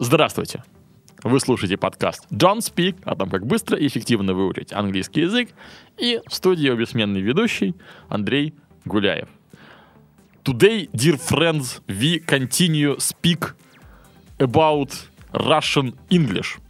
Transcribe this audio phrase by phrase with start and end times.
[0.00, 0.62] Здравствуйте!
[1.24, 5.50] Вы слушаете подкаст John Speak о том, как быстро и эффективно выучить английский язык,
[5.96, 7.74] и в студии бессменный ведущий
[8.08, 9.28] Андрей Гуляев.
[10.44, 13.56] Today, dear friends, we continue speak
[14.38, 14.92] about
[15.32, 16.60] Russian English.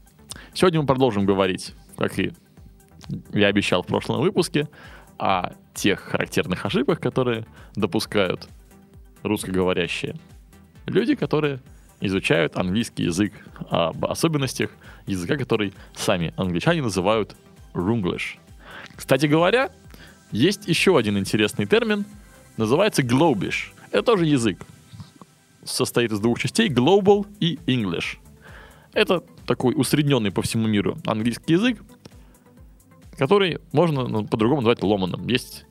[0.54, 2.32] Сегодня мы продолжим говорить, как и
[3.34, 4.70] я обещал в прошлом выпуске,
[5.18, 8.48] о тех характерных ошибках, которые допускают
[9.22, 10.16] русскоговорящие
[10.86, 11.60] люди, которые
[12.00, 13.32] изучают английский язык,
[13.70, 14.70] об особенностях
[15.06, 17.34] языка, который сами англичане называют
[17.74, 18.36] runglish.
[18.94, 19.70] Кстати говоря,
[20.32, 22.04] есть еще один интересный термин,
[22.56, 23.72] называется globish.
[23.90, 24.58] Это тоже язык.
[25.64, 28.18] Состоит из двух частей, global и English.
[28.92, 31.78] Это такой усредненный по всему миру английский язык,
[33.16, 35.26] который можно ну, по-другому назвать ломаным.
[35.28, 35.66] Есть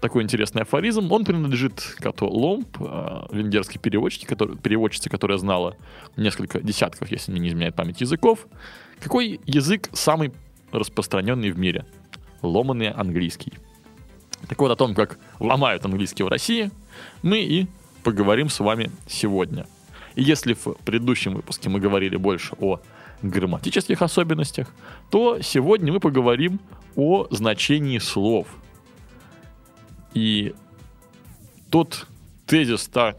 [0.00, 1.12] такой интересный афоризм.
[1.12, 5.76] Он принадлежит Като Ломб, э, венгерской переводчике, который, переводчице, которая знала
[6.16, 8.46] несколько десятков, если мне не изменяет память, языков.
[9.00, 10.32] Какой язык самый
[10.72, 11.84] распространенный в мире?
[12.42, 13.52] Ломанный английский.
[14.48, 16.70] Так вот, о том, как ломают английский в России,
[17.22, 17.66] мы и
[18.02, 19.66] поговорим с вами сегодня.
[20.14, 22.80] И если в предыдущем выпуске мы говорили больше о
[23.22, 24.68] грамматических особенностях,
[25.10, 26.58] то сегодня мы поговорим
[26.96, 28.48] о значении слов–
[30.14, 30.54] и
[31.70, 32.06] тот
[32.46, 33.16] тезис, та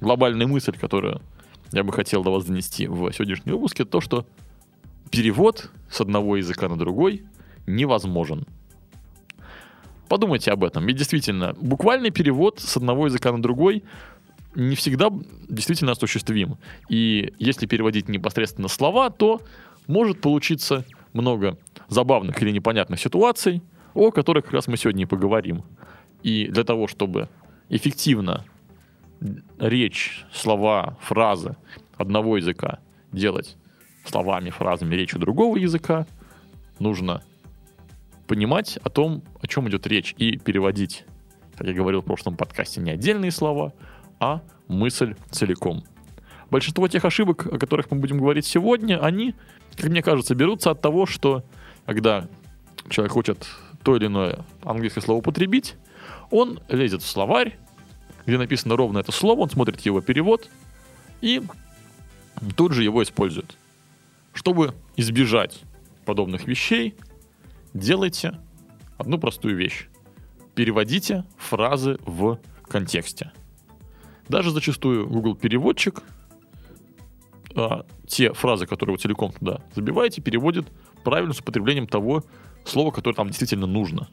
[0.00, 1.20] глобальная мысль, которую
[1.72, 4.26] я бы хотел до вас донести в сегодняшнем выпуске, то, что
[5.10, 7.24] перевод с одного языка на другой
[7.66, 8.46] невозможен.
[10.08, 10.86] Подумайте об этом.
[10.86, 13.82] Ведь действительно, буквальный перевод с одного языка на другой
[14.54, 15.10] не всегда
[15.48, 16.58] действительно осуществим.
[16.90, 19.40] И если переводить непосредственно слова, то
[19.86, 20.84] может получиться
[21.14, 21.56] много
[21.88, 23.62] забавных или непонятных ситуаций,
[23.94, 25.62] о которых как раз мы сегодня и поговорим.
[26.22, 27.28] И для того, чтобы
[27.68, 28.44] эффективно
[29.58, 31.56] речь, слова, фразы
[31.96, 32.80] одного языка
[33.12, 33.56] делать
[34.04, 36.06] словами, фразами, речью другого языка,
[36.78, 37.22] нужно
[38.26, 41.04] понимать о том, о чем идет речь, и переводить,
[41.56, 43.72] как я говорил в прошлом подкасте, не отдельные слова,
[44.18, 45.84] а мысль целиком.
[46.50, 49.34] Большинство тех ошибок, о которых мы будем говорить сегодня, они,
[49.76, 51.44] как мне кажется, берутся от того, что
[51.86, 52.28] когда
[52.88, 53.46] человек хочет
[53.82, 55.76] то или иное английское слово употребить,
[56.32, 57.56] он лезет в словарь,
[58.26, 60.48] где написано ровно это слово, он смотрит его перевод
[61.20, 61.42] и
[62.56, 63.56] тут же его использует.
[64.32, 65.60] Чтобы избежать
[66.06, 66.96] подобных вещей,
[67.74, 68.38] делайте
[68.96, 69.88] одну простую вещь.
[70.54, 73.30] Переводите фразы в контексте.
[74.28, 76.02] Даже зачастую Google переводчик
[77.54, 80.66] а, те фразы, которые вы целиком туда забиваете, переводит
[81.04, 82.24] правильно с употреблением того
[82.64, 84.08] слова, которое там действительно нужно.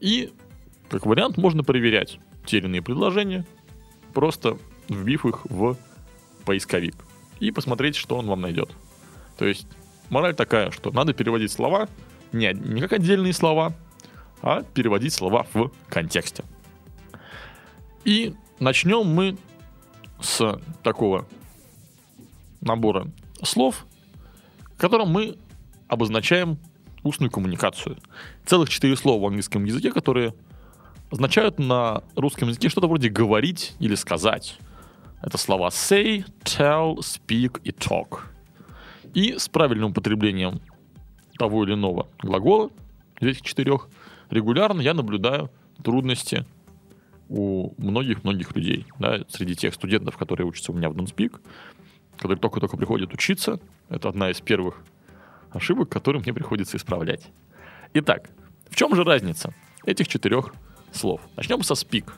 [0.00, 0.32] И
[0.90, 3.46] как вариант, можно проверять те или иные предложения,
[4.12, 4.58] просто
[4.88, 5.76] вбив их в
[6.44, 6.96] поисковик
[7.38, 8.70] и посмотреть, что он вам найдет.
[9.38, 9.66] То есть
[10.10, 11.88] мораль такая, что надо переводить слова
[12.32, 13.72] не, не как отдельные слова,
[14.42, 16.44] а переводить слова в контексте.
[18.04, 19.36] И начнем мы
[20.20, 21.26] с такого
[22.60, 23.06] набора
[23.42, 23.86] слов,
[24.76, 25.36] которым мы
[25.88, 26.58] обозначаем
[27.02, 27.96] устную коммуникацию.
[28.44, 30.34] Целых четыре слова в английском языке, которые
[31.10, 34.58] означают на русском языке что-то вроде говорить или сказать.
[35.22, 38.20] Это слова say, tell, speak и talk.
[39.12, 40.60] И с правильным употреблением
[41.36, 42.70] того или иного глагола,
[43.18, 43.88] из этих четырех,
[44.30, 45.50] регулярно я наблюдаю
[45.82, 46.46] трудности
[47.28, 48.86] у многих-многих людей.
[48.98, 51.40] Да, среди тех студентов, которые учатся у меня в DonSpeak,
[52.16, 53.60] которые только-только приходят учиться.
[53.88, 54.82] Это одна из первых
[55.50, 57.28] ошибок, которые мне приходится исправлять.
[57.94, 58.30] Итак,
[58.68, 59.52] в чем же разница
[59.84, 60.52] этих четырех
[60.92, 61.20] слов.
[61.36, 62.10] Начнем со speak.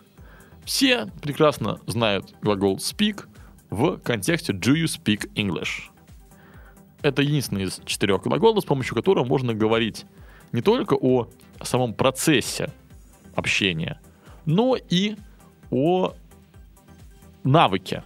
[0.64, 3.26] Все прекрасно знают глагол speak
[3.70, 5.90] в контексте do you speak English.
[7.02, 10.06] Это единственный из четырех глаголов, с помощью которого можно говорить
[10.52, 11.28] не только о
[11.62, 12.70] самом процессе
[13.34, 14.00] общения,
[14.44, 15.16] но и
[15.70, 16.14] о
[17.42, 18.04] навыке.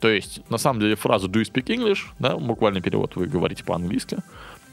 [0.00, 3.64] То есть, на самом деле, фраза do you speak English, да, буквальный перевод, вы говорите
[3.64, 4.18] по-английски,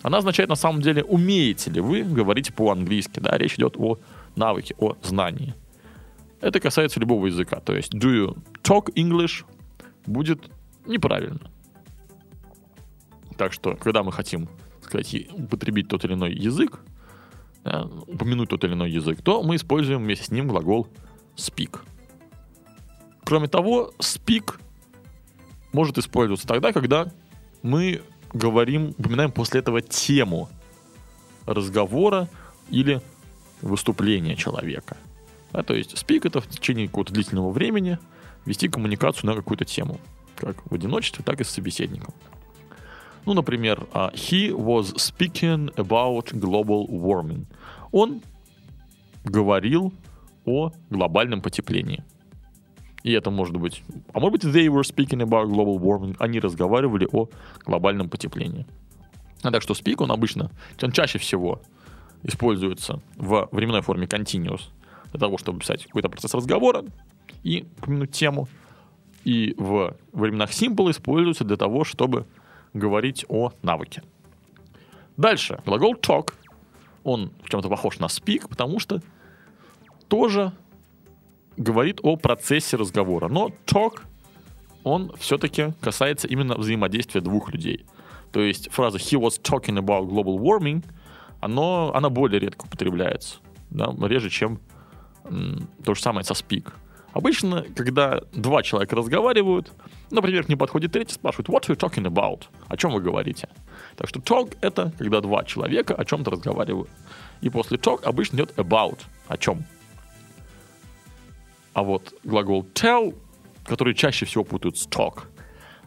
[0.02, 3.98] она означает на самом деле, умеете ли вы говорить по-английски, да, речь идет о
[4.36, 5.54] навыки, о знании.
[6.40, 7.60] Это касается любого языка.
[7.60, 9.46] То есть do you talk English
[10.06, 10.50] будет
[10.86, 11.52] неправильно.
[13.38, 14.50] Так что, когда мы хотим
[14.82, 16.80] сказать, употребить тот или иной язык,
[17.64, 20.88] упомянуть тот или иной язык, то мы используем вместе с ним глагол
[21.36, 21.80] speak.
[23.24, 24.60] Кроме того, speak
[25.72, 27.12] может использоваться тогда, когда
[27.62, 28.02] мы
[28.34, 30.50] говорим, упоминаем после этого тему
[31.46, 32.28] разговора
[32.70, 33.02] или
[33.62, 34.98] выступления человека.
[35.54, 38.00] Да, то есть speak это в течение какого-то длительного времени
[38.46, 40.00] вести коммуникацию на какую-то тему,
[40.36, 42.14] как в одиночестве, так и с собеседником.
[43.26, 47.46] Ну, например, а, he was speaking about global warming.
[47.92, 48.22] Он
[49.24, 49.94] говорил
[50.46, 52.04] о глобальном потеплении.
[53.04, 53.84] И это может быть...
[54.14, 56.16] А может быть, they were speaking about global warming.
[56.20, 57.30] Они разговаривали о
[57.66, 58.66] глобальном потеплении.
[59.44, 61.62] А так что speak, он обычно, он чаще всего
[62.24, 64.62] используется в временной форме continuous
[65.12, 66.86] для того, чтобы писать какой-то процесс разговора
[67.44, 68.48] и упомянуть тему.
[69.24, 72.26] И в временах simple используется для того, чтобы
[72.74, 74.04] говорить о навыке.
[75.18, 75.60] Дальше.
[75.66, 76.34] Глагол talk.
[77.04, 79.02] Он в чем-то похож на speak, потому что
[80.08, 80.54] тоже
[81.58, 83.28] говорит о процессе разговора.
[83.28, 84.02] Но talk,
[84.84, 87.86] он все-таки касается именно взаимодействия двух людей.
[88.32, 90.84] То есть фраза he was talking about global warming,
[91.42, 93.40] оно, она более редко употребляется.
[93.70, 94.60] Да, реже, чем
[95.26, 96.72] м, то же самое со speak.
[97.14, 99.74] Обычно, когда два человека разговаривают,
[100.12, 102.44] например, к ним подходит третий, спрашивает, what are you talking about?
[102.68, 103.50] О чем вы говорите?
[103.98, 106.90] Так что talk— это когда два человека о чем-то разговаривают.
[107.42, 109.00] И после talk обычно идет about.
[109.28, 109.66] О чем?
[111.74, 113.18] А вот глагол tell,
[113.66, 115.24] который чаще всего путают с talk,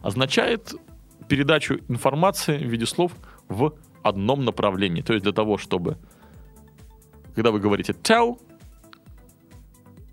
[0.01, 0.75] означает
[1.27, 3.13] передачу информации в виде слов
[3.49, 3.73] в
[4.05, 5.01] одном направлении.
[5.01, 5.97] То есть для того, чтобы,
[7.33, 8.39] когда вы говорите tell,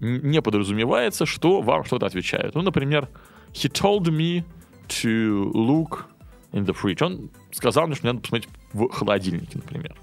[0.01, 2.55] не подразумевается, что вам что-то отвечают.
[2.55, 3.09] Ну, например,
[3.53, 4.45] he told me
[4.89, 6.07] to look
[6.53, 7.05] in the fridge.
[7.05, 9.95] Он сказал мне, что мне надо посмотреть в холодильнике, например.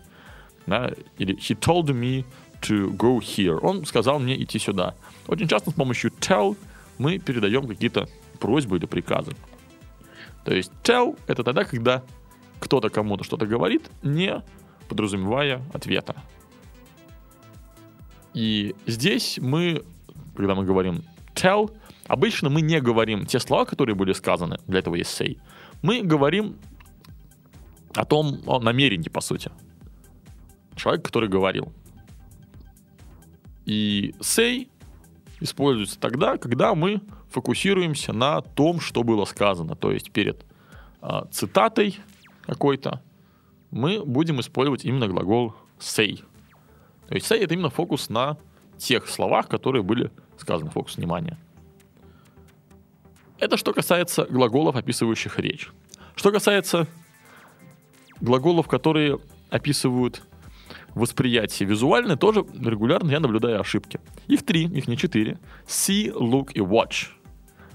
[0.68, 0.91] Да?
[1.18, 2.25] Или he told me
[2.62, 3.59] to go here.
[3.59, 4.94] Он сказал мне идти сюда.
[5.27, 6.56] Очень часто с помощью tell
[7.00, 8.07] мы передаем какие-то
[8.39, 9.31] просьбы или приказы.
[10.45, 12.03] То есть tell— это тогда, когда
[12.60, 14.44] кто-то кому-то что-то говорит, не
[14.88, 16.16] подразумевая ответа.
[18.34, 19.84] И здесь мы,
[20.36, 21.04] когда мы говорим
[21.34, 21.72] tell,
[22.08, 25.38] обычно мы не говорим те слова, которые были сказаны, для этого есть say.
[25.82, 26.58] Мы говорим
[27.94, 29.52] о том, о намерении, по сути.
[30.76, 31.72] Человек, который говорил.
[33.66, 34.68] И say
[35.40, 39.76] используется тогда, когда мы фокусируемся на том, что было сказано.
[39.76, 40.46] То есть перед
[41.02, 42.00] а, цитатой
[42.50, 43.01] какой-то
[43.72, 46.24] мы будем использовать именно глагол say.
[47.07, 48.38] То есть say это именно фокус на
[48.78, 51.38] тех словах, которые были сказаны, фокус внимания.
[53.40, 55.69] Это что касается глаголов, описывающих речь.
[56.16, 56.88] Что касается
[58.19, 59.19] глаголов, которые
[59.50, 60.22] описывают
[60.94, 64.00] восприятие визуальное, тоже регулярно я наблюдаю ошибки.
[64.28, 65.40] Их три, их не четыре.
[65.66, 67.10] See, look и watch.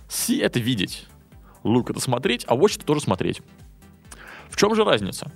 [0.08, 1.06] See— это видеть.
[1.62, 3.40] Look— это смотреть, а watch— это тоже смотреть.
[4.54, 5.32] В чем же разница?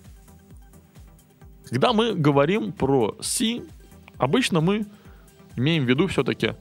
[1.68, 3.68] Когда мы говорим про see,
[4.16, 4.86] обычно мы
[5.56, 6.54] имеем в виду все-таки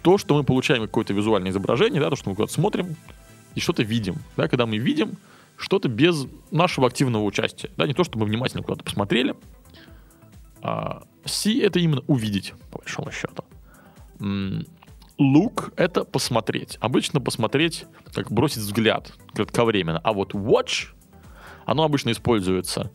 [0.00, 2.96] то, что мы получаем какое-то визуальное изображение, да, то, что мы куда-то смотрим
[3.54, 4.16] и что-то видим.
[4.38, 5.18] Да, когда мы видим
[5.58, 7.70] что-то без нашего активного участия.
[7.76, 9.34] Да, не то, что мы внимательно куда-то посмотрели.
[10.62, 13.44] А see— это именно увидеть, по большому счету.
[14.18, 16.78] Look— это посмотреть.
[16.80, 19.98] Обычно посмотреть, как бросить взгляд кратковременно.
[19.98, 20.94] А вот watch,
[21.68, 22.90] оно обычно используется,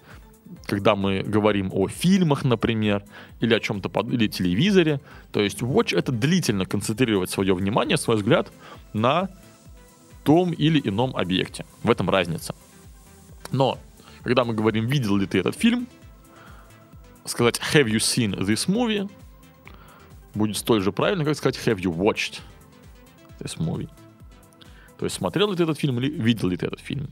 [0.65, 3.03] когда мы говорим о фильмах, например,
[3.39, 4.12] или о чем-то, под...
[4.12, 5.00] или телевизоре.
[5.32, 8.51] То есть watch— это длительно концентрировать свое внимание, свой взгляд
[8.94, 9.30] на
[10.24, 11.65] том или ином объекте.
[11.84, 12.56] В этом разница.
[13.51, 13.77] Но,
[14.24, 15.88] когда мы говорим, видел ли ты этот фильм,
[17.25, 19.08] сказать have you seen this movie
[20.34, 22.42] будет столь же правильно, как сказать have you watched
[23.39, 23.89] this movie.
[24.98, 27.12] То есть смотрел ли ты этот фильм или видел ли ты этот фильм.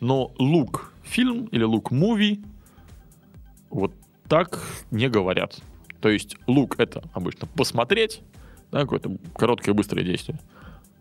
[0.00, 2.44] Но look фильм или look movie
[3.68, 3.92] вот
[4.28, 5.60] так не говорят.
[6.00, 8.22] То есть look это обычно посмотреть,
[8.72, 10.38] да, какое-то короткое быстрое действие.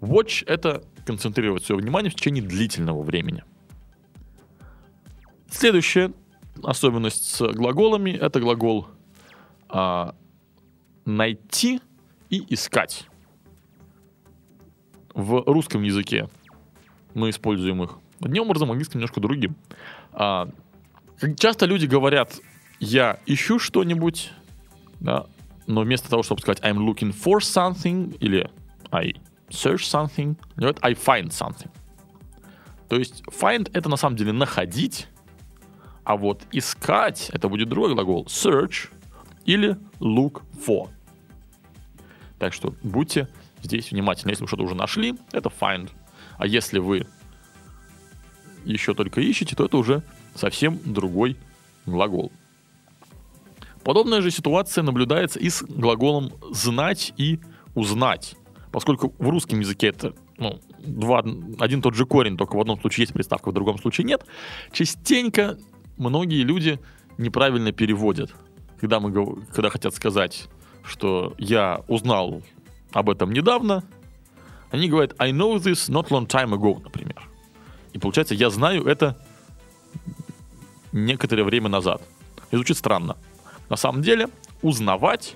[0.01, 3.43] Watch это концентрировать свое внимание в течение длительного времени.
[5.49, 6.13] Следующая
[6.63, 8.87] особенность с глаголами это глагол
[9.67, 10.15] а,
[11.05, 11.81] найти
[12.29, 13.07] и искать.
[15.13, 16.29] В русском языке
[17.13, 19.55] мы используем их одним образом, в английском немножко другим.
[20.11, 20.49] А,
[21.37, 22.39] часто люди говорят,
[22.79, 24.31] я ищу что-нибудь,
[24.99, 25.25] да,
[25.67, 28.49] но вместо того, чтобы сказать I'm looking for something или
[28.91, 29.13] I
[29.49, 31.69] search something, говорят I find something.
[32.87, 35.07] То есть find это на самом деле находить,
[36.03, 38.89] а вот искать это будет другой глагол search
[39.45, 40.89] или look for.
[42.39, 43.27] Так что будьте
[43.61, 44.31] здесь внимательны.
[44.31, 45.91] Если вы что-то уже нашли, это find.
[46.37, 47.05] А если вы
[48.73, 50.03] еще только ищете, то это уже
[50.35, 51.37] совсем другой
[51.85, 52.31] глагол.
[53.83, 57.39] Подобная же ситуация наблюдается и с глаголом «знать» и
[57.75, 58.35] «узнать».
[58.71, 61.23] Поскольку в русском языке это ну, два,
[61.59, 64.25] один тот же корень, только в одном случае есть приставка, в другом случае нет,
[64.71, 65.57] частенько
[65.97, 66.79] многие люди
[67.17, 68.31] неправильно переводят.
[68.79, 69.11] Когда, мы,
[69.53, 70.47] когда хотят сказать,
[70.83, 72.41] что я узнал
[72.91, 73.83] об этом недавно,
[74.71, 77.27] они говорят I know this not long time ago, например.
[77.99, 79.17] И получается, я знаю это
[80.93, 82.01] некоторое время назад.
[82.49, 83.17] И звучит странно.
[83.67, 84.29] На самом деле,
[84.61, 85.35] узнавать,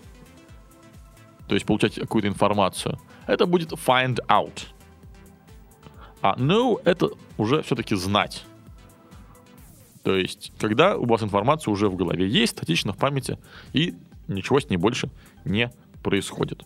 [1.50, 4.67] то есть получать какую-то информацию, это будет find out.
[6.22, 8.46] А know это уже все-таки знать.
[10.03, 13.38] То есть, когда у вас информация уже в голове есть, статично в памяти,
[13.74, 13.93] и
[14.29, 15.10] ничего с ней больше
[15.43, 15.70] не
[16.01, 16.63] происходит.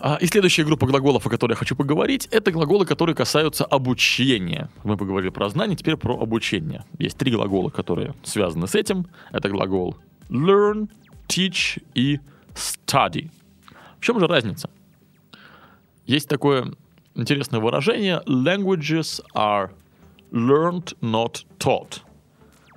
[0.00, 4.70] А, и следующая группа глаголов, о которой я хочу поговорить, это глаголы, которые касаются обучения.
[4.84, 6.84] Мы поговорили про знание, теперь про обучение.
[6.98, 9.06] Есть три глагола, которые связаны с этим.
[9.32, 9.96] Это глагол
[10.28, 10.88] learn,
[11.26, 12.20] teach и
[12.54, 13.30] study.
[13.98, 14.70] В чем же разница?
[16.06, 16.74] Есть такое
[17.14, 19.70] интересное выражение languages are
[20.30, 22.02] learned, not taught.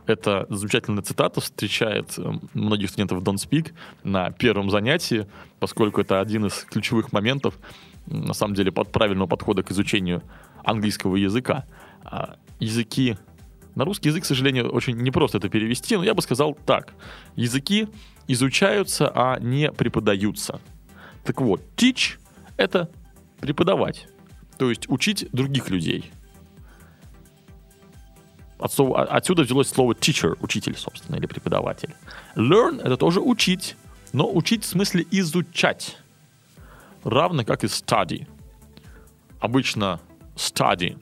[0.07, 5.27] Эта замечательная цитата встречает э, многих студентов Don't Speak на первом занятии,
[5.59, 7.57] поскольку это один из ключевых моментов,
[8.07, 10.23] на самом деле, под правильного подхода к изучению
[10.63, 11.65] английского языка.
[12.03, 13.17] А языки
[13.75, 16.93] на русский язык, к сожалению, очень непросто это перевести, но я бы сказал так.
[17.35, 17.87] Языки
[18.27, 20.59] изучаются, а не преподаются.
[21.23, 22.17] Так вот, teach—
[22.57, 22.89] это
[23.39, 24.07] преподавать,
[24.57, 26.11] то есть учить других людей—
[28.61, 31.95] отсюда взялось слово teacher, учитель, собственно, или преподаватель.
[32.35, 33.75] Learn— это тоже учить,
[34.13, 35.97] но учить в смысле изучать.
[37.03, 38.27] Равно как и study.
[39.39, 39.99] Обычно
[40.35, 40.99] study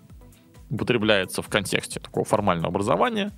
[0.69, 3.31] употребляется в контексте такого формального образования.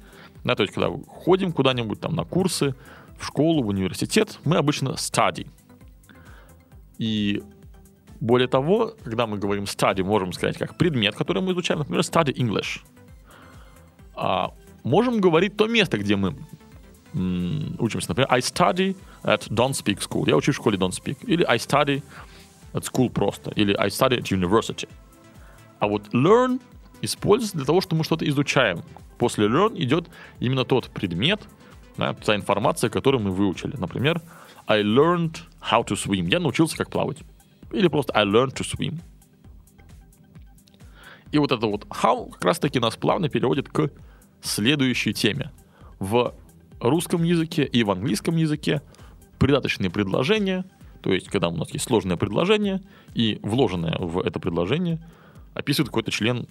[0.43, 2.75] Да, то есть, когда ходим куда-нибудь там на курсы,
[3.17, 5.47] в школу, в университет, мы обычно study.
[6.97, 7.41] И
[8.19, 12.33] более того, когда мы говорим study, можем сказать как предмет, который мы изучаем, например, study
[12.33, 12.81] English—
[14.21, 16.35] а, можем говорить то место, где мы
[17.79, 18.09] учимся.
[18.09, 20.29] Например, I study at Don't Speak School.
[20.29, 21.17] Я учусь в школе Don't Speak.
[21.25, 22.03] Или I study
[22.73, 23.51] at school просто.
[23.51, 24.87] Или I study at university.
[25.79, 26.61] А вот learn
[27.01, 28.83] используется для того, что мы что-то изучаем.
[29.17, 30.07] После learn идет
[30.39, 31.41] именно тот предмет,
[31.97, 33.75] да, та информация, которую мы выучили.
[33.75, 34.21] Например,
[34.67, 36.29] I learned how to swim.
[36.29, 37.17] Я научился, как плавать.
[37.71, 38.99] Или просто I learned to swim.
[41.31, 43.89] И вот это вот how как раз-таки нас плавно переводит к
[44.41, 45.51] следующей теме.
[45.99, 46.33] В
[46.79, 48.81] русском языке и в английском языке
[49.39, 50.65] придаточные предложения,
[51.01, 52.81] то есть когда у нас есть сложное предложение,
[53.13, 54.99] и вложенное в это предложение
[55.53, 56.47] описывает какой-то член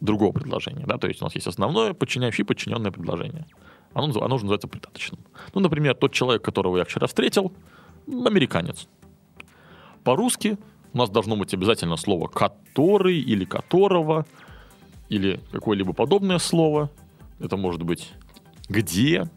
[0.00, 0.84] другого предложения.
[0.86, 0.98] Да?
[0.98, 3.46] То есть у нас есть основное, подчиняющее и подчиненное предложение.
[3.94, 5.20] Оно, оно же называется придаточным.
[5.54, 7.52] Ну, например, тот человек, которого я вчера встретил,
[8.06, 8.88] американец.
[10.02, 10.58] По-русски
[10.92, 14.26] у нас должно быть обязательно слово «который» или «которого»,
[15.08, 16.90] или какое-либо подобное слово.
[17.38, 18.12] Это может быть
[18.68, 19.28] «где»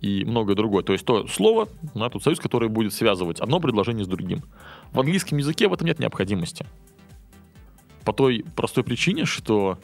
[0.00, 0.82] и многое другое.
[0.82, 4.42] То есть то слово, на тот союз, который будет связывать одно предложение с другим.
[4.92, 6.66] В английском языке в этом нет необходимости.
[8.04, 9.78] По той простой причине, что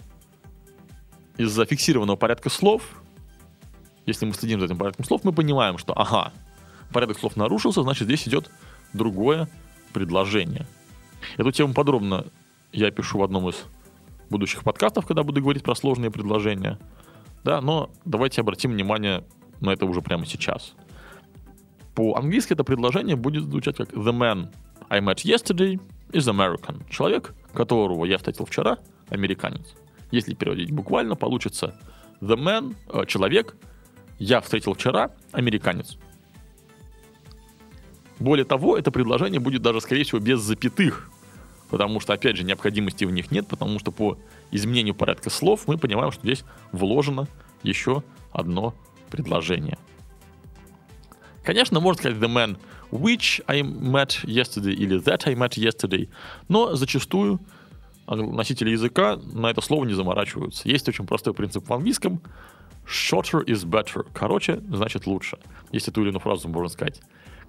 [1.37, 3.03] из-за фиксированного порядка слов,
[4.07, 6.33] если мы следим за этим порядком слов, мы понимаем, что ага,
[6.93, 8.51] порядок слов нарушился, значит здесь идет
[8.93, 9.49] другое
[9.93, 10.67] предложение.
[11.37, 12.27] Эту тему подробно
[12.73, 13.65] я пишу в одном из
[14.31, 16.79] будущих подкастов, когда буду говорить про сложные предложения.
[17.45, 19.25] Да, но давайте обратим внимание
[19.61, 20.75] на это уже прямо сейчас.
[21.95, 24.49] По-английски это предложение будет звучать как The man
[24.89, 26.83] I met yesterday is American.
[26.91, 28.79] Человек, которого я встретил вчера,
[29.09, 29.75] американец.
[30.11, 31.79] Если переводить буквально, получится
[32.21, 33.57] The man, э, человек,
[34.19, 35.99] я встретил вчера, американец.
[38.19, 41.11] Более того, это предложение будет даже, скорее всего, без запятых,
[41.75, 44.17] потому что, опять же, необходимости в них нет, потому что по
[44.53, 47.27] изменению порядка слов мы понимаем, что здесь вложено
[47.65, 48.77] еще одно
[49.11, 49.77] предложение.
[51.43, 52.57] Конечно, можно сказать the man
[52.93, 56.09] which I met yesterday или that I met yesterday,
[56.47, 57.41] но зачастую
[58.07, 60.69] носители языка на это слово не заморачиваются.
[60.69, 62.23] Есть очень простой принцип в английском.
[62.87, 64.07] Shorter is better.
[64.15, 65.39] Короче, значит лучше.
[65.73, 67.01] Если ту или иную фразу можно сказать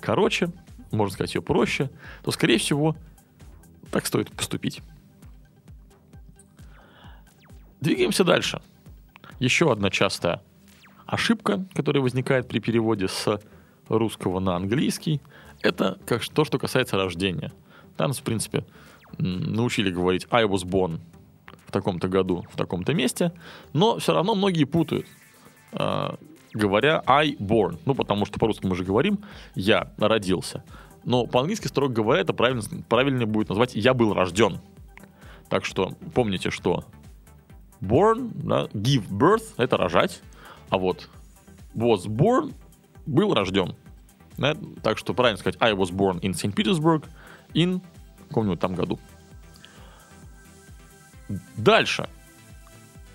[0.02, 0.50] короче,
[0.92, 1.92] можно сказать ее проще,
[2.24, 2.96] то, скорее всего,
[3.96, 4.82] так стоит поступить.
[7.80, 8.62] Двигаемся дальше.
[9.40, 10.42] Еще одна частая
[11.06, 13.40] ошибка, которая возникает при переводе с
[13.88, 15.22] русского на английский,
[15.62, 17.54] это как то, что касается рождения.
[17.96, 18.66] Там, в принципе,
[19.18, 21.00] научили говорить I was born
[21.66, 23.32] в таком-то году, в таком-то месте,
[23.72, 25.06] но все равно многие путают,
[25.72, 26.18] а,
[26.54, 27.80] говоря I born.
[27.86, 29.20] Ну, потому что по-русски мы же говорим
[29.56, 30.66] я родился.
[31.06, 34.60] Но по-английски, строго говоря, это правильно, правильнее будет назвать я был рожден.
[35.50, 36.84] Так что помните, что
[37.80, 40.22] born, да, give birth— это рожать,
[40.70, 41.10] а вот
[41.76, 42.54] was born—
[43.06, 43.76] был рожден.
[44.38, 44.58] Да?
[44.84, 46.54] Так что правильно сказать I was born in St.
[46.54, 47.06] Petersburg
[47.54, 47.82] in
[48.28, 49.00] каком-нибудь там году.
[51.56, 52.10] Дальше.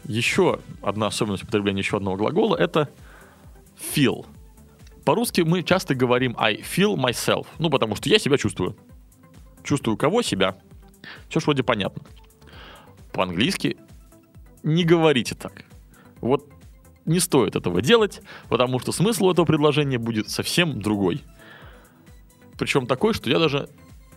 [0.04, 2.88] Еще одна особенность употребления еще одного глагола— это
[3.76, 4.26] feel.
[5.10, 7.48] По-русски мы часто говорим I feel myself.
[7.58, 8.76] Ну, потому что я себя чувствую.
[9.64, 10.22] Чувствую кого?
[10.22, 10.56] Себя.
[11.28, 12.04] Все ж вроде понятно.
[13.10, 13.76] По-английски
[14.62, 15.64] не говорите так.
[16.20, 16.48] Вот
[17.06, 21.24] не стоит этого делать, потому что смысл этого предложения будет совсем другой.
[22.56, 23.68] Причем такой, что я даже,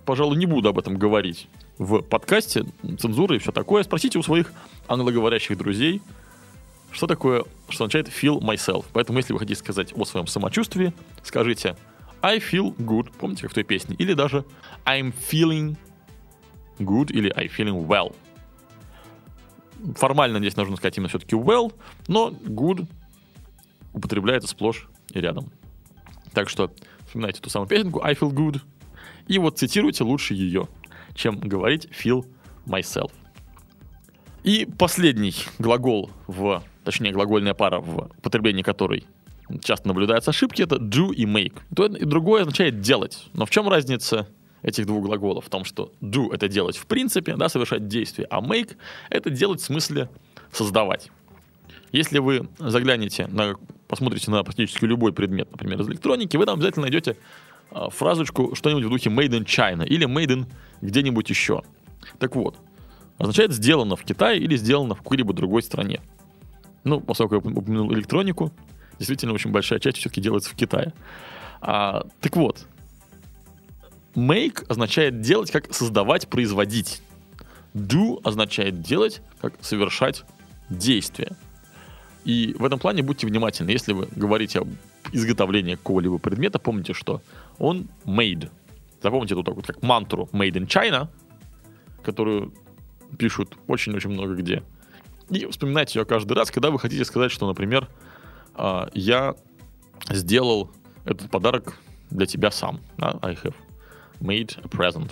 [0.05, 2.65] пожалуй, не буду об этом говорить в подкасте,
[2.99, 3.81] цензура и все такое.
[3.81, 4.53] Спросите у своих
[4.87, 6.03] англоговорящих друзей,
[6.93, 8.85] что такое, что означает feel myself.
[8.93, 11.75] Поэтому, если вы хотите сказать о своем самочувствии, скажите
[12.21, 14.45] I feel good, помните, как в той песне, или даже
[14.85, 15.75] I'm feeling
[16.79, 18.15] good или I feeling well
[19.95, 21.73] формально здесь нужно сказать именно все-таки well,
[22.07, 22.87] но good
[23.91, 25.51] употребляется сплошь и рядом.
[26.33, 26.73] Так что
[27.05, 28.61] вспоминайте ту самую песенку I feel good
[29.27, 30.67] и вот цитируйте лучше ее,
[31.15, 32.25] чем говорить feel
[32.65, 33.11] myself.
[34.43, 39.05] И последний глагол в, точнее глагольная пара в употреблении которой
[39.61, 41.57] часто наблюдаются ошибки, это do и make.
[41.75, 43.25] То и другое означает делать.
[43.33, 44.27] Но в чем разница
[44.61, 48.41] этих двух глаголов в том, что do— это делать в принципе, да, совершать действие, а
[48.41, 48.77] make—
[49.09, 50.09] это делать в смысле
[50.51, 51.11] создавать.
[51.91, 53.55] Если вы заглянете, на,
[53.87, 57.17] посмотрите на практически любой предмет, например, из электроники, вы там обязательно найдете
[57.71, 60.45] э, фразочку что-нибудь в духе made in China или made in
[60.81, 61.61] где-нибудь еще.
[62.17, 62.55] Так вот,
[63.17, 66.01] означает сделано в Китае или сделано в какой-либо другой стране.
[66.83, 68.51] Ну, поскольку я упомянул электронику,
[68.99, 70.93] действительно очень большая часть все-таки делается в Китае.
[71.61, 72.65] А, так вот,
[74.15, 77.01] Make означает делать, как создавать, производить.
[77.73, 80.23] Do означает делать, как совершать
[80.69, 81.35] действие.
[82.23, 83.71] И в этом плане будьте внимательны.
[83.71, 84.69] Если вы говорите об
[85.11, 87.21] изготовлении какого-либо предмета, помните, что
[87.57, 88.49] он made.
[89.01, 91.07] Запомните тут вот как мантру made in China,
[92.03, 92.53] которую
[93.17, 94.63] пишут очень-очень много где.
[95.33, 97.89] И вспоминайте ее каждый раз, когда вы хотите сказать, что, например,
[98.53, 99.35] а, я
[100.09, 100.69] сделал
[101.05, 101.79] этот подарок
[102.11, 102.81] для тебя сам.
[102.99, 103.55] I have
[104.19, 105.11] made a present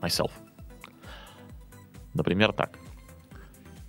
[0.00, 0.30] myself.
[2.14, 2.78] Например, так.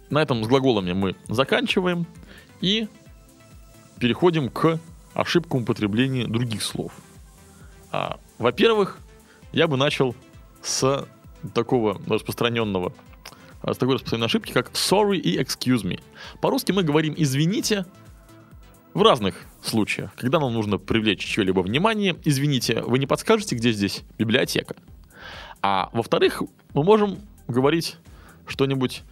[0.10, 2.08] На этом с глаголами мы заканчиваем
[2.60, 2.88] и
[4.00, 4.80] переходим к
[5.14, 6.92] ошибкам употребления других слов.
[7.92, 8.98] А, во-первых,
[9.52, 10.16] я бы начал
[10.64, 11.08] с
[11.54, 12.94] такого распространенного
[13.64, 16.00] с такой распространенной ошибки, как sorry и excuse me.
[16.42, 17.86] По-русски мы говорим «извините»,
[18.94, 24.04] в разных случаях, когда нам нужно привлечь чье-либо внимание, извините, вы не подскажете, где здесь
[24.18, 24.76] библиотека?
[25.62, 26.44] А во-вторых,
[26.74, 27.96] мы можем говорить
[28.48, 29.04] что-нибудь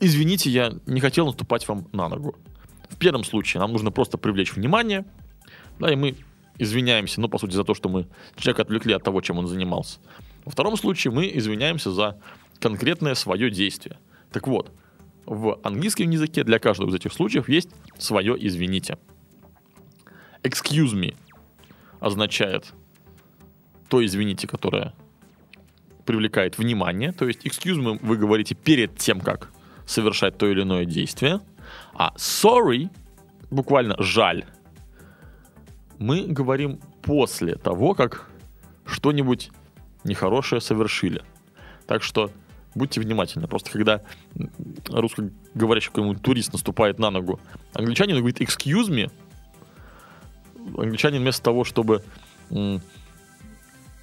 [0.00, 2.34] «Извините, я не хотел наступать вам на ногу».
[2.88, 5.04] В первом случае нам нужно просто привлечь внимание,
[5.78, 6.16] да, и мы
[6.58, 9.98] извиняемся, ну, по сути, за то, что мы человека отвлекли от того, чем он занимался.
[10.44, 12.18] Во втором случае мы извиняемся за
[12.62, 13.98] конкретное свое действие.
[14.30, 14.72] Так вот,
[15.26, 18.98] в английском языке для каждого из этих случаев есть свое «извините».
[20.42, 21.14] Excuse me
[22.00, 22.72] означает
[23.88, 24.94] то извините, которое
[26.06, 27.12] привлекает внимание.
[27.12, 29.50] То есть excuse me вы говорите перед тем, как
[29.86, 31.40] совершать то или иное действие.
[31.94, 32.88] А sorry,
[33.50, 34.44] буквально жаль,
[35.98, 38.28] мы говорим после того, как
[38.86, 39.50] что-нибудь
[40.04, 41.22] нехорошее совершили.
[41.86, 42.30] Так что
[42.74, 43.46] будьте внимательны.
[43.46, 44.00] Просто когда
[44.88, 47.40] русскоговорящий какой-нибудь турист наступает на ногу,
[47.74, 49.10] англичанин говорит excuse me,
[50.76, 52.02] англичанин вместо того, чтобы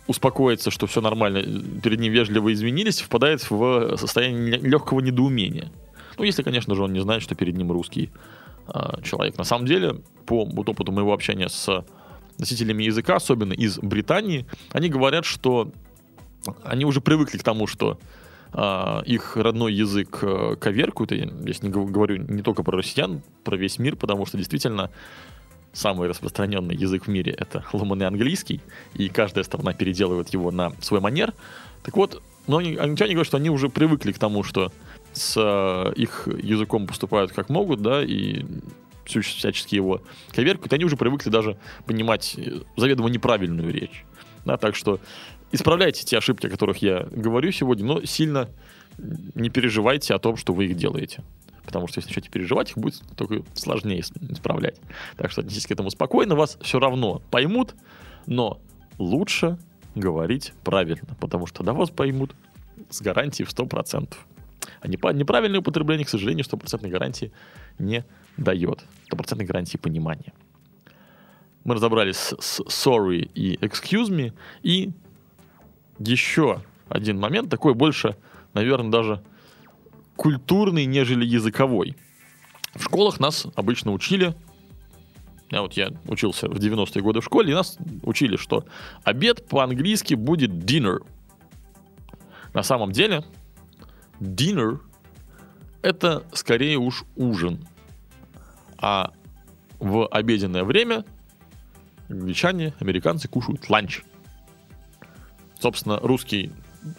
[0.08, 1.44] успокоиться, что все нормально,
[1.82, 5.72] перед ним вежливо извинились, впадает в состояние легкого недоумения.
[6.18, 8.10] Ну, если, конечно же, он не знает, что перед ним русский
[8.68, 9.38] э, человек.
[9.38, 11.86] На самом деле, по вот опыту моего общения с
[12.40, 15.72] носителями языка, особенно из Британии, они говорят, что
[16.64, 18.00] они уже привыкли к тому, что
[18.54, 21.12] э, их родной язык э, коверкуют.
[21.12, 24.92] Я здесь не говорю не только про россиян, про весь мир, потому что действительно
[25.74, 28.62] самый распространенный язык в мире— это ломаный английский,
[28.94, 31.34] и каждая страна переделывает его на свой манер.
[31.84, 34.72] Так вот, но они, англичане говорят, что они уже привыкли к тому, что
[35.14, 38.46] с э, их языком поступают как могут, да, и
[39.06, 40.02] всячески его
[40.34, 44.06] коверкают, они уже привыкли даже понимать э, заведомо неправильную речь.
[44.46, 45.00] Да, так что
[45.52, 48.50] исправляйте те ошибки, о которых я говорю сегодня, но сильно
[48.98, 51.24] не переживайте о том, что вы их делаете.
[51.66, 54.80] Потому что если начнете переживать, их будет только сложнее исправлять.
[55.18, 57.76] Так что отнеситесь к этому спокойно, вас все равно поймут,
[58.26, 58.60] но
[58.98, 59.58] лучше
[59.96, 62.36] говорить правильно, потому что тогда вас поймут
[62.90, 64.16] с гарантией в 100%.
[64.82, 67.32] А неправильное употребление, к сожалению, стопроцентной гарантии
[67.78, 68.04] не
[68.38, 68.84] дает.
[69.06, 70.34] Стопроцентной гарантии понимания.
[71.66, 74.34] Мы разобрались с sorry и excuse me.
[74.64, 74.92] И
[76.00, 78.16] еще один момент, такой больше,
[78.54, 79.24] наверное, даже
[80.16, 81.96] культурный, нежели языковой.
[82.76, 84.36] В школах нас обычно учили,
[85.52, 88.66] а вот я учился в 90-е годы в школе, и нас учили, что
[89.04, 91.00] обед по-английски будет dinner.
[92.54, 93.24] На самом деле,
[94.20, 94.80] dinner
[95.82, 97.66] это скорее уж ужин.
[98.78, 99.12] А
[99.80, 101.06] в обеденное время
[102.10, 104.02] англичане, американцы кушают ланч.
[105.60, 106.52] Собственно, русский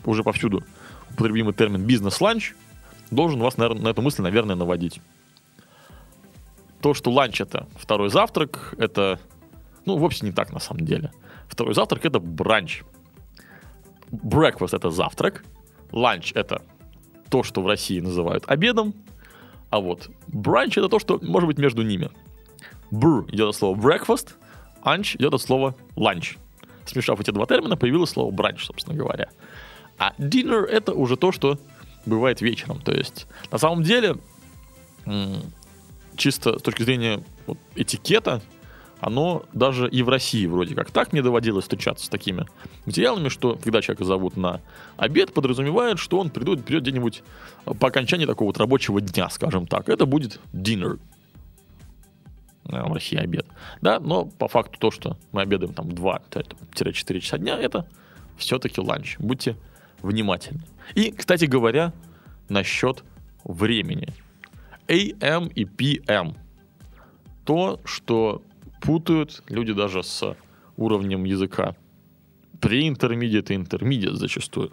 [0.04, 0.62] уже повсюду
[1.10, 2.54] употребимый термин бизнес-ланч
[3.10, 5.00] должен вас, наверное, на эту мысль, наверное, наводить.
[6.80, 9.18] То, что ланч это второй завтрак, это,
[9.84, 11.12] ну, вовсе не так на самом деле.
[11.48, 12.82] Второй завтрак это бранч.
[14.10, 15.44] Breakfast это завтрак,
[15.92, 16.62] ланч это
[17.28, 18.94] то, что в России называют обедом,
[19.70, 22.10] а вот бранч это то, что может быть между ними.
[22.90, 24.34] Бр идет от слова breakfast,
[24.82, 26.38] анч идет от слова lunch.
[26.90, 29.28] Смешав эти два термина, появилось слово бранч, собственно говоря.
[29.96, 31.56] А dinner это уже то, что
[32.04, 32.80] бывает вечером.
[32.80, 34.16] То есть, на самом деле,
[36.16, 38.42] чисто с точки зрения вот, этикета,
[38.98, 42.46] оно даже и в России вроде как так мне доводилось встречаться с такими
[42.86, 44.60] материалами, что когда человека зовут на
[44.96, 47.22] обед, подразумевает, что он придет, придет где-нибудь
[47.78, 49.88] по окончании такого вот рабочего дня, скажем так.
[49.88, 50.98] Это будет dinner.
[52.64, 53.46] А, В России обед.
[53.80, 57.86] Да, но по факту то, что мы обедаем там 2-4 часа дня, это
[58.36, 59.16] все-таки ланч.
[59.18, 59.56] Будьте
[60.02, 60.62] внимательны.
[60.94, 61.92] И, кстати говоря,
[62.48, 63.04] насчет
[63.44, 64.08] времени.
[64.88, 66.36] AM и PM.
[67.44, 68.42] То, что
[68.80, 70.36] путают люди даже с
[70.76, 71.76] уровнем языка.
[72.60, 74.72] Pre-intermediate и intermediate зачастую.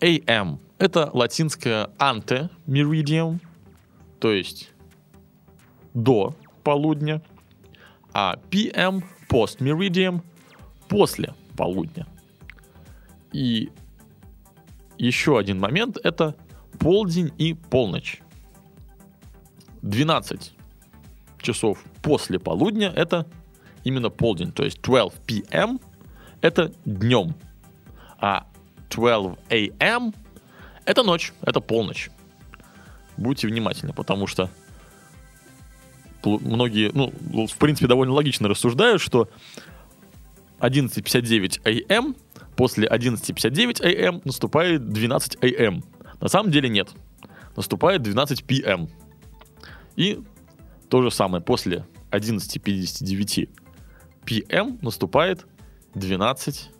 [0.00, 3.38] AM— это латинское ante meridium,
[4.18, 4.71] то есть
[5.94, 7.22] до полудня,
[8.12, 10.22] а PM— post meridium—
[10.88, 12.06] после полудня.
[13.32, 13.70] И
[14.98, 16.36] еще один момент— это
[16.78, 18.20] полдень и полночь.
[19.82, 20.52] 12
[21.38, 23.26] часов после полудня— это
[23.84, 25.80] именно полдень, то есть 12 p.m.—
[26.40, 27.34] это днем,
[28.18, 28.46] а
[28.90, 30.14] 12 a.m.—
[30.84, 32.10] это ночь, это полночь.
[33.16, 34.50] Будьте внимательны, потому что
[36.24, 37.12] многие, ну,
[37.46, 39.28] в принципе, довольно логично рассуждают, что
[40.60, 42.14] 11.59 a.m.
[42.56, 44.20] после 11.59 a.m.
[44.24, 45.82] наступает 12 a.m.
[46.20, 46.90] На самом деле нет.
[47.56, 48.88] Наступает 12 p.m.
[49.96, 50.20] И
[50.88, 53.48] то же самое после 11.59
[54.24, 54.78] p.m.
[54.82, 55.46] наступает
[55.94, 56.70] 12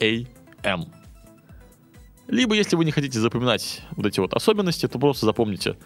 [0.00, 0.84] a.m.
[2.26, 5.76] Либо, если вы не хотите запоминать вот эти вот особенности, то просто запомните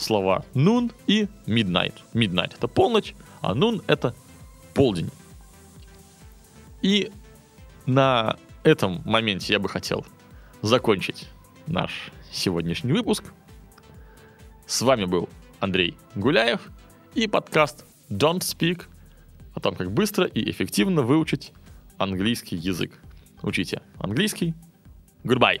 [0.00, 1.94] слова noon и midnight.
[2.14, 4.14] Midnight— это полночь, а noon— это
[4.74, 5.10] полдень.
[6.82, 7.10] И
[7.86, 10.06] на этом моменте я бы хотел
[10.62, 11.28] закончить
[11.66, 13.24] наш сегодняшний выпуск.
[14.66, 16.70] С вами был Андрей Гуляев
[17.14, 18.84] и подкаст Don't Speak
[19.54, 21.52] о том, как быстро и эффективно выучить
[21.98, 22.98] английский язык.
[23.42, 24.54] Учите английский.
[25.24, 25.60] Goodbye.